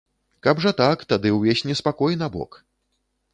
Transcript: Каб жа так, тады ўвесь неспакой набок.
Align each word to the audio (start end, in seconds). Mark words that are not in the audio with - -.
Каб 0.45 0.61
жа 0.63 0.71
так, 0.79 1.03
тады 1.13 1.33
ўвесь 1.35 1.61
неспакой 1.69 2.19
набок. 2.23 2.59